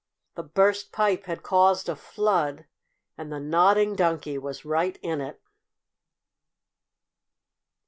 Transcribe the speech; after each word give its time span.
The 0.33 0.41
burst 0.41 0.91
pipe 0.91 1.25
had 1.25 1.43
caused 1.43 1.87
a 1.87 1.95
flood, 1.95 2.65
and 3.19 3.31
the 3.31 3.39
Nodding 3.39 3.95
Donkey 3.95 4.39
was 4.39 4.65
right 4.65 4.97
in 5.03 5.21
it! 5.21 5.39